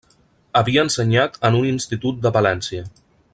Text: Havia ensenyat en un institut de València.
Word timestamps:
Havia 0.61 0.85
ensenyat 0.87 1.37
en 1.49 1.59
un 1.59 1.67
institut 1.73 2.25
de 2.25 2.33
València. 2.39 2.89